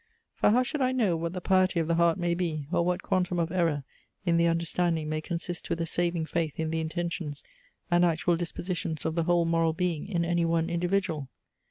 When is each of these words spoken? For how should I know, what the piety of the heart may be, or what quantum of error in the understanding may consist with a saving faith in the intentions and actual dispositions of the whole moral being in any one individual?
For 0.33 0.49
how 0.49 0.63
should 0.63 0.81
I 0.81 0.93
know, 0.93 1.15
what 1.15 1.33
the 1.33 1.41
piety 1.41 1.79
of 1.79 1.87
the 1.87 1.93
heart 1.93 2.17
may 2.17 2.33
be, 2.33 2.65
or 2.71 2.83
what 2.83 3.03
quantum 3.03 3.37
of 3.37 3.51
error 3.51 3.83
in 4.25 4.37
the 4.37 4.47
understanding 4.47 5.07
may 5.09 5.21
consist 5.21 5.69
with 5.69 5.79
a 5.79 5.85
saving 5.85 6.25
faith 6.25 6.59
in 6.59 6.71
the 6.71 6.79
intentions 6.79 7.43
and 7.91 8.03
actual 8.03 8.35
dispositions 8.35 9.05
of 9.05 9.13
the 9.13 9.25
whole 9.25 9.45
moral 9.45 9.73
being 9.73 10.07
in 10.07 10.25
any 10.25 10.43
one 10.43 10.71
individual? 10.71 11.29